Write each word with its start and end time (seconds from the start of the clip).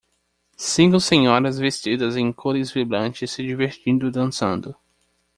Cinco 0.57 0.99
senhoras 0.99 1.59
vestidas 1.59 2.17
em 2.17 2.33
cores 2.33 2.71
vibrantes 2.71 3.29
se 3.29 3.43
divertindo 3.43 4.09
dançando. 4.09 4.75